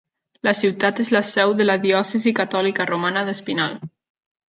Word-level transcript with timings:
La 0.47 0.53
ciutat 0.61 1.01
és 1.03 1.11
la 1.17 1.21
seu 1.33 1.55
de 1.61 1.69
la 1.69 1.77
diòcesi 1.85 2.35
catòlica 2.43 2.91
romana 2.95 3.27
d'Espinal. 3.33 3.83